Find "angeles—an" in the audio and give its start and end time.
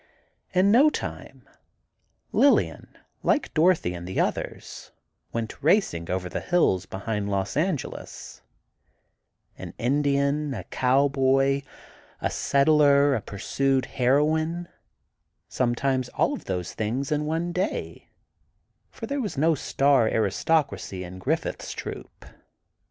7.55-8.41